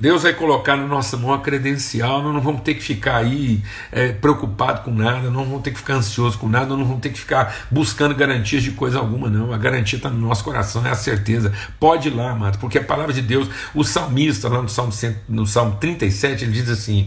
[0.00, 3.62] Deus vai colocar na nossa mão a credencial, nós não vamos ter que ficar aí
[3.92, 7.10] é, preocupado com nada, não vamos ter que ficar ansioso com nada, não vamos ter
[7.10, 9.52] que ficar buscando garantias de coisa alguma, não.
[9.52, 11.52] A garantia está no nosso coração, é a certeza.
[11.78, 14.90] Pode ir lá, amado, porque a palavra de Deus, o salmista, lá no Salmo,
[15.28, 17.06] no Salmo 37, ele diz assim: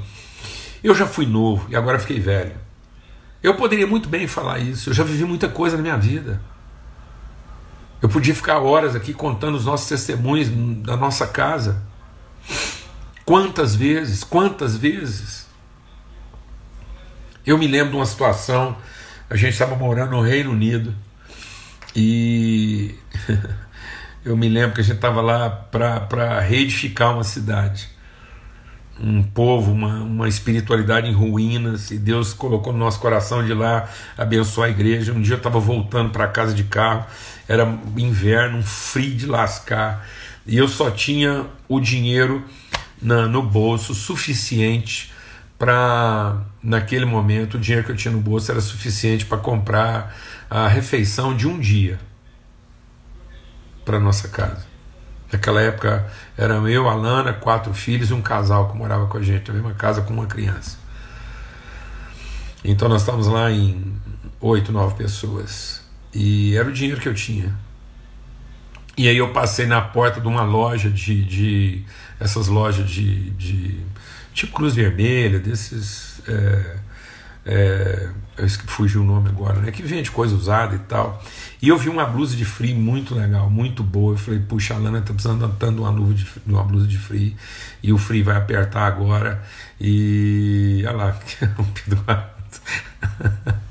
[0.84, 2.54] Eu já fui novo e agora fiquei velho.
[3.42, 6.40] Eu poderia muito bem falar isso, eu já vivi muita coisa na minha vida.
[8.04, 10.50] Eu podia ficar horas aqui contando os nossos testemunhos
[10.84, 11.82] da nossa casa.
[13.26, 15.48] Quantas vezes, quantas vezes.
[17.46, 18.76] Eu me lembro de uma situação,
[19.30, 20.94] a gente estava morando no Reino Unido
[21.96, 22.96] e
[24.24, 27.90] eu me lembro que a gente estava lá para reedificar uma cidade,
[29.00, 33.90] um povo, uma, uma espiritualidade em ruínas, e Deus colocou no nosso coração de lá
[34.18, 35.12] abençoar a igreja.
[35.12, 37.06] Um dia eu estava voltando para casa de carro,
[37.48, 40.08] era inverno, um frio de lascar,
[40.46, 42.44] e eu só tinha o dinheiro
[43.04, 45.14] na, no bolso suficiente
[45.60, 50.16] para, naquele momento, o dinheiro que eu tinha no bolso era suficiente para comprar
[50.50, 52.00] a refeição de um dia
[53.86, 54.66] para nossa casa.
[55.32, 59.22] Naquela época eram eu, a Lana, quatro filhos e um casal que morava com a
[59.22, 60.78] gente, na mesma casa com uma criança.
[62.64, 63.96] Então nós estávamos lá em
[64.40, 65.82] oito, nove pessoas.
[66.14, 67.54] E era o dinheiro que eu tinha.
[68.96, 71.84] E aí eu passei na porta de uma loja de, de
[72.20, 73.80] essas lojas de, de
[74.34, 76.22] tipo Cruz Vermelha, desses.
[76.28, 76.76] É,
[77.46, 78.10] é,
[78.68, 79.72] fugiu o nome agora, né?
[79.72, 81.22] Que vende coisa usada e tal.
[81.62, 84.14] E eu vi uma blusa de frio muito legal, muito boa.
[84.14, 87.36] Eu falei, puxa, a Lana tá precisando tanto uma, de, uma blusa de frio.
[87.82, 89.44] E o frio vai apertar agora.
[89.80, 90.84] E.
[90.88, 91.20] Olha lá,
[91.58, 92.04] o Pedro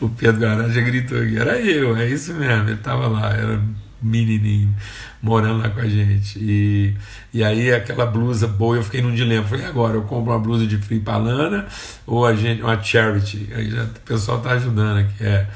[0.00, 1.36] O Pedro Garanja gritou aqui.
[1.38, 2.68] Era eu, é isso mesmo.
[2.68, 3.60] Ele tava lá, era
[4.02, 4.74] menininho
[5.22, 6.38] morando lá com a gente.
[6.38, 6.94] E,
[7.32, 9.46] e aí aquela blusa boa, eu fiquei num dilema.
[9.46, 11.66] Falei, agora eu compro uma blusa de frio pra Lana
[12.06, 13.48] ou a gente, uma charity?
[13.54, 15.24] Aí já, o pessoal tá ajudando aqui.
[15.24, 15.46] É.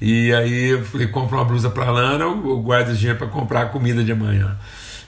[0.00, 3.62] E aí eu falei, compro uma blusa pra Lana ou guardo esse dinheiro para comprar
[3.62, 4.56] a comida de amanhã?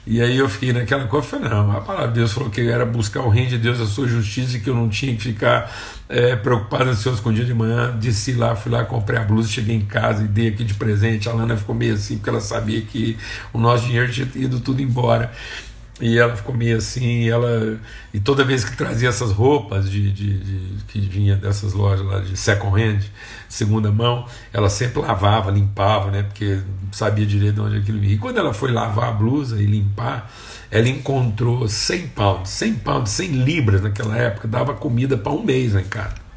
[0.09, 2.85] E aí eu fiquei naquela coisa, falei, não, a palavra de Deus falou que era
[2.85, 5.69] buscar o reino de Deus, a sua justiça, e que eu não tinha que ficar
[6.07, 7.91] é, preocupado, ansioso com o dia de manhã.
[7.91, 11.27] Desci lá, fui lá, comprei a blusa, cheguei em casa e dei aqui de presente.
[11.27, 13.17] A Lana ficou meio assim, porque ela sabia que
[13.51, 15.29] o nosso dinheiro tinha ido tudo embora.
[15.99, 17.79] E ela ficou meio assim, e ela
[18.13, 22.19] e toda vez que trazia essas roupas de, de, de, que vinha dessas lojas lá
[22.19, 22.99] de second hand,
[23.49, 26.21] segunda mão, ela sempre lavava, limpava, né?
[26.21, 26.59] Porque
[26.91, 28.13] sabia direito de onde aquilo vinha.
[28.13, 30.31] E quando ela foi lavar a blusa e limpar,
[30.69, 35.73] ela encontrou 100 pounds, 100 pounds, 100 libras naquela época, dava comida para um mês
[35.73, 36.27] lá em casa.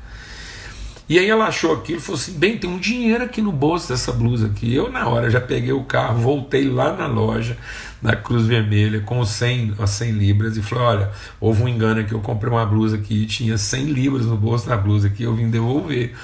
[1.11, 3.89] E aí ela achou aquilo e falou assim: bem, tem um dinheiro aqui no bolso
[3.89, 4.73] dessa blusa aqui.
[4.73, 7.59] Eu, na hora, já peguei o carro, voltei lá na loja,
[8.01, 12.13] na Cruz Vermelha, com 100, 100 libras e falei: olha, houve um engano aqui.
[12.13, 15.35] Eu comprei uma blusa aqui e tinha 100 libras no bolso da blusa aqui, eu
[15.35, 16.15] vim devolver.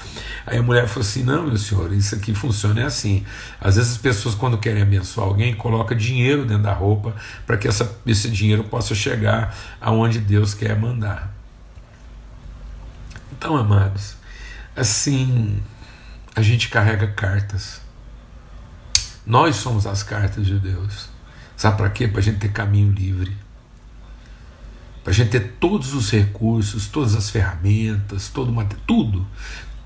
[0.46, 3.24] Aí a mulher falou assim: não, meu senhor, isso aqui funciona é assim.
[3.60, 7.14] Às vezes as pessoas, quando querem abençoar alguém, colocam dinheiro dentro da roupa
[7.46, 11.34] para que essa, esse dinheiro possa chegar aonde Deus quer mandar.
[13.32, 14.16] Então, amados
[14.76, 15.62] assim,
[16.34, 17.80] a gente carrega cartas.
[19.24, 21.08] Nós somos as cartas de Deus.
[21.56, 22.06] Sabe para quê?
[22.06, 23.36] Para a gente ter caminho livre.
[25.02, 28.52] Para a gente ter todos os recursos, todas as ferramentas, todo
[28.86, 29.26] tudo.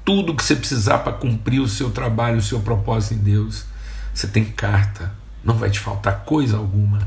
[0.05, 3.65] Tudo que você precisar para cumprir o seu trabalho, o seu propósito em Deus.
[4.13, 5.13] Você tem carta.
[5.45, 7.07] Não vai te faltar coisa alguma.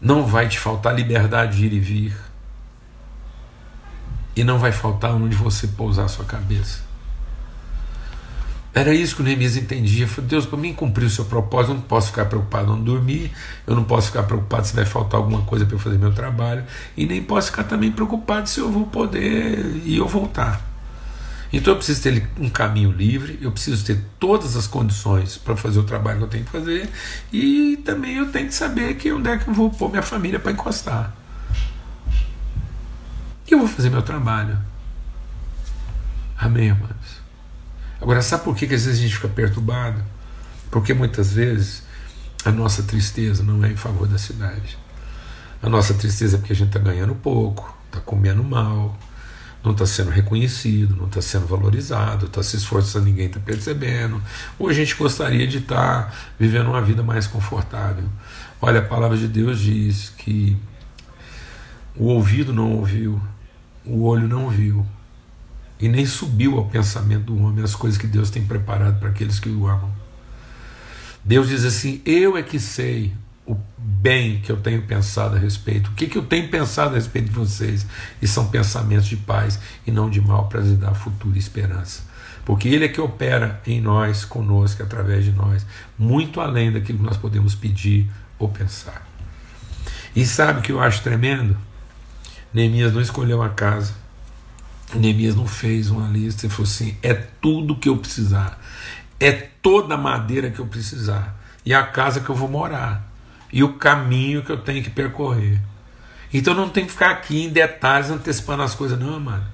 [0.00, 2.30] Não vai te faltar liberdade de ir e vir
[4.34, 6.89] e não vai faltar onde você pousar a sua cabeça.
[8.72, 10.06] Era isso que o Neemias entendia.
[10.06, 13.32] Falei, Deus, para mim cumprir o seu propósito, eu não posso ficar preocupado não dormir,
[13.66, 16.64] eu não posso ficar preocupado se vai faltar alguma coisa para eu fazer meu trabalho,
[16.96, 20.68] e nem posso ficar também preocupado se eu vou poder ir ou voltar.
[21.52, 25.80] Então eu preciso ter um caminho livre, eu preciso ter todas as condições para fazer
[25.80, 26.88] o trabalho que eu tenho que fazer,
[27.32, 30.38] e também eu tenho que saber que onde é que eu vou pôr minha família
[30.38, 31.12] para encostar.
[33.48, 34.56] E eu vou fazer meu trabalho.
[36.38, 36.99] Amém, irmãos?
[38.00, 40.02] Agora, sabe por que, que às vezes a gente fica perturbado?
[40.70, 41.82] Porque muitas vezes
[42.44, 44.78] a nossa tristeza não é em favor da cidade.
[45.62, 48.98] A nossa tristeza é porque a gente está ganhando pouco, está comendo mal,
[49.62, 54.22] não está sendo reconhecido, não está sendo valorizado, está se esforçando, ninguém está percebendo.
[54.58, 58.04] Ou a gente gostaria de estar tá vivendo uma vida mais confortável.
[58.62, 60.56] Olha, a palavra de Deus diz que
[61.94, 63.20] o ouvido não ouviu,
[63.84, 64.86] o olho não viu,
[65.80, 69.40] e nem subiu ao pensamento do homem as coisas que Deus tem preparado para aqueles
[69.40, 69.90] que o amam.
[71.24, 73.12] Deus diz assim: Eu é que sei
[73.46, 76.94] o bem que eu tenho pensado a respeito, o que, que eu tenho pensado a
[76.94, 77.86] respeito de vocês,
[78.20, 82.02] e são pensamentos de paz e não de mal para lhes dar futuro e esperança.
[82.44, 85.66] Porque Ele é que opera em nós, conosco, através de nós,
[85.98, 89.06] muito além daquilo que nós podemos pedir ou pensar.
[90.14, 91.56] E sabe o que eu acho tremendo?
[92.52, 93.94] Neemias não escolheu a casa,
[94.94, 98.60] Neemias não fez uma lista e falou assim: é tudo que eu precisar,
[99.18, 103.08] é toda a madeira que eu precisar, e a casa que eu vou morar,
[103.52, 105.60] e o caminho que eu tenho que percorrer.
[106.32, 109.44] Então não tem que ficar aqui em detalhes antecipando as coisas, não, mano.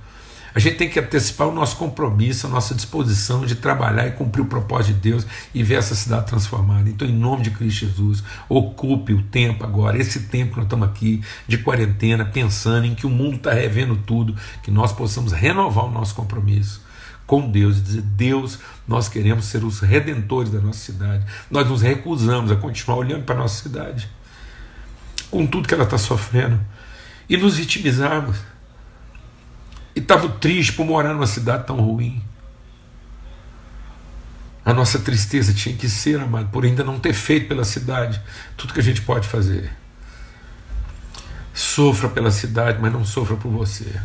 [0.57, 4.41] A gente tem que antecipar o nosso compromisso, a nossa disposição de trabalhar e cumprir
[4.41, 6.89] o propósito de Deus e ver essa cidade transformada.
[6.89, 10.89] Então, em nome de Cristo Jesus, ocupe o tempo agora, esse tempo que nós estamos
[10.89, 15.85] aqui de quarentena, pensando em que o mundo está revendo tudo, que nós possamos renovar
[15.85, 16.81] o nosso compromisso
[17.27, 21.23] com Deus e dizer: Deus, nós queremos ser os redentores da nossa cidade.
[21.51, 24.09] Nós nos recusamos a continuar olhando para a nossa cidade,
[25.31, 26.59] com tudo que ela está sofrendo,
[27.29, 28.39] e nos vitimizarmos
[29.97, 32.23] e estava triste por morar numa cidade tão ruim.
[34.63, 38.21] A nossa tristeza tinha que ser, amado, por ainda não ter feito pela cidade
[38.59, 39.73] tudo que a gente pode fazer.
[41.55, 43.99] Sofra pela cidade, mas não sofra por você.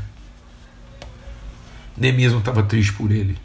[1.97, 3.37] Nem mesmo estava triste por ele.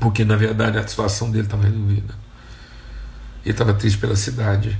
[0.00, 2.14] Porque na verdade a situação dele estava resolvida.
[3.44, 4.76] Ele estava triste pela cidade.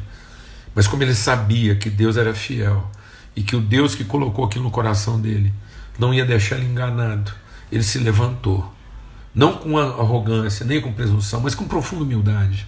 [0.74, 2.90] Mas como ele sabia que Deus era fiel
[3.38, 5.54] e que o Deus que colocou aquilo no coração dele
[5.96, 7.32] não ia deixar ele enganado.
[7.70, 8.74] Ele se levantou,
[9.32, 12.66] não com arrogância, nem com presunção, mas com profunda humildade.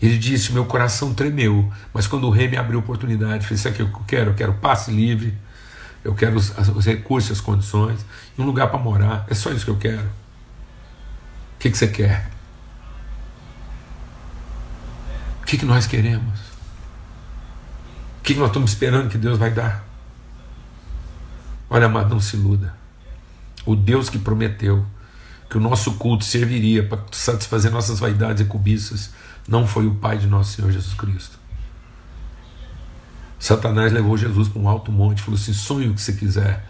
[0.00, 3.68] Ele disse: Meu coração tremeu, mas quando o rei me abriu a oportunidade, fez isso
[3.68, 5.36] aqui eu quero, eu quero passe livre,
[6.02, 8.00] eu quero os, os recursos, as condições,
[8.38, 10.06] um lugar para morar, é só isso que eu quero.
[10.06, 12.30] O que, que você quer?
[15.42, 16.40] O que, que nós queremos?
[18.18, 19.89] O que, que nós estamos esperando que Deus vai dar?
[21.72, 22.74] Olha, amado, não se iluda.
[23.64, 24.84] O Deus que prometeu
[25.48, 29.12] que o nosso culto serviria para satisfazer nossas vaidades e cobiças
[29.46, 31.38] não foi o Pai de nosso Senhor Jesus Cristo.
[33.38, 36.66] Satanás levou Jesus para um alto monte e falou assim: sonhe o que você quiser.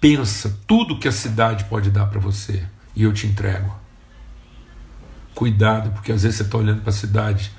[0.00, 3.74] Pensa tudo que a cidade pode dar para você e eu te entrego.
[5.34, 7.50] Cuidado, porque às vezes você está olhando para a cidade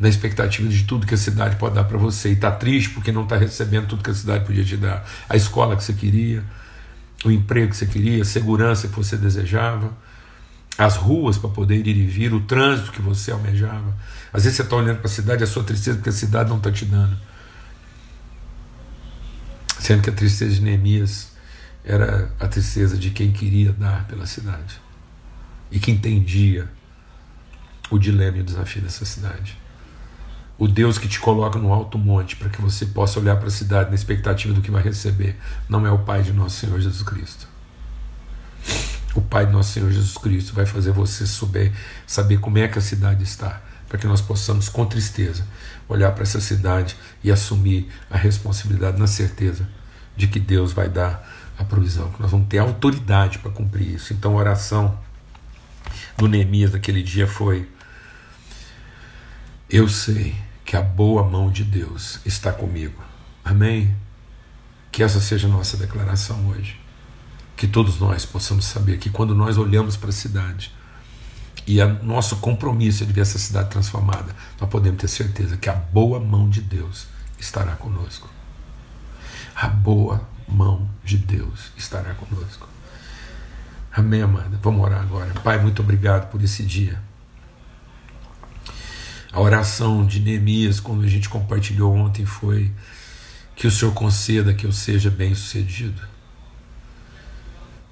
[0.00, 3.12] na expectativa de tudo que a cidade pode dar para você e está triste porque
[3.12, 6.42] não está recebendo tudo que a cidade podia te dar, a escola que você queria,
[7.22, 9.92] o emprego que você queria, a segurança que você desejava,
[10.78, 13.94] as ruas para poder ir e vir, o trânsito que você almejava.
[14.32, 16.56] Às vezes você está olhando para a cidade, a sua tristeza porque a cidade não
[16.56, 17.18] está te dando.
[19.78, 21.32] Sendo que a tristeza de Neemias
[21.84, 24.80] era a tristeza de quem queria dar pela cidade
[25.70, 26.70] e que entendia
[27.90, 29.59] o dilema e o desafio dessa cidade
[30.60, 33.50] o Deus que te coloca no alto monte para que você possa olhar para a
[33.50, 35.34] cidade na expectativa do que vai receber,
[35.66, 37.48] não é o Pai de nosso Senhor Jesus Cristo.
[39.14, 41.72] O Pai de nosso Senhor Jesus Cristo vai fazer você saber,
[42.06, 45.46] saber como é que a cidade está, para que nós possamos, com tristeza,
[45.88, 46.94] olhar para essa cidade
[47.24, 49.66] e assumir a responsabilidade na certeza
[50.14, 51.26] de que Deus vai dar
[51.58, 54.12] a provisão, que nós vamos ter autoridade para cumprir isso.
[54.12, 54.98] Então, a oração
[56.18, 57.66] do Neemias naquele dia foi:
[59.70, 63.02] Eu sei que a boa mão de Deus está comigo.
[63.44, 63.92] Amém?
[64.92, 66.78] Que essa seja a nossa declaração hoje.
[67.56, 70.72] Que todos nós possamos saber que quando nós olhamos para a cidade
[71.66, 75.68] e o nosso compromisso é de ver essa cidade transformada, nós podemos ter certeza que
[75.68, 78.30] a boa mão de Deus estará conosco.
[79.56, 82.68] A boa mão de Deus estará conosco.
[83.90, 84.56] Amém, amada?
[84.62, 85.34] Vamos orar agora.
[85.42, 87.09] Pai, muito obrigado por esse dia.
[89.32, 92.72] A oração de Neemias, quando a gente compartilhou ontem, foi
[93.54, 96.02] que o Senhor conceda que eu seja bem sucedido.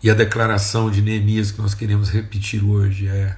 [0.03, 3.37] E a declaração de Neemias que nós queremos repetir hoje é: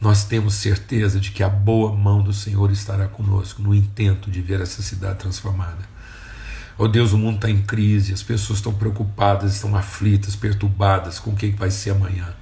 [0.00, 4.40] nós temos certeza de que a boa mão do Senhor estará conosco no intento de
[4.40, 5.92] ver essa cidade transformada.
[6.76, 11.30] Oh Deus, o mundo está em crise, as pessoas estão preocupadas, estão aflitas, perturbadas com
[11.30, 12.34] o que vai ser amanhã.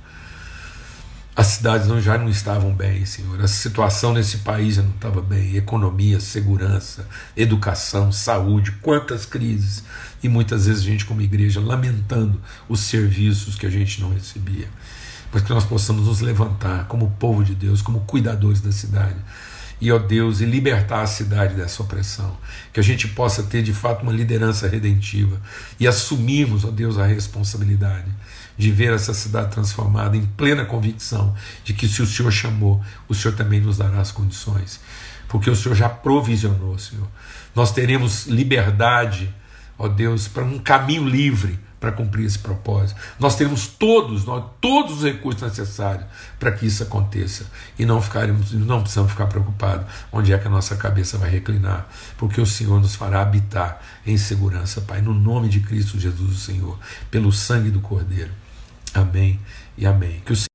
[1.34, 3.40] As cidades não, já não estavam bem, Senhor.
[3.40, 5.56] A situação nesse país já não estava bem.
[5.56, 7.06] Economia, segurança,
[7.36, 9.84] educação, saúde, quantas crises.
[10.22, 14.68] E muitas vezes a gente, como igreja, lamentando os serviços que a gente não recebia.
[15.32, 19.18] Mas que nós possamos nos levantar como povo de Deus, como cuidadores da cidade
[19.80, 22.36] e, ó Deus, e libertar a cidade dessa opressão.
[22.72, 25.40] Que a gente possa ter de fato uma liderança redentiva
[25.78, 28.10] e assumirmos, ó Deus, a responsabilidade
[28.60, 31.34] de ver essa cidade transformada em plena convicção
[31.64, 34.78] de que se o Senhor chamou, o Senhor também nos dará as condições.
[35.28, 37.08] Porque o Senhor já provisionou, Senhor.
[37.54, 39.34] Nós teremos liberdade,
[39.78, 43.00] ó Deus, para um caminho livre para cumprir esse propósito.
[43.18, 46.04] Nós temos todos, nós, todos os recursos necessários
[46.38, 47.46] para que isso aconteça
[47.78, 51.88] e não ficaremos, não precisamos ficar preocupados onde é que a nossa cabeça vai reclinar,
[52.18, 56.38] porque o Senhor nos fará habitar em segurança, Pai, no nome de Cristo Jesus, o
[56.38, 56.78] Senhor,
[57.10, 58.32] pelo sangue do Cordeiro.
[58.94, 59.38] Amém
[59.78, 60.20] e amém.
[60.24, 60.49] Que o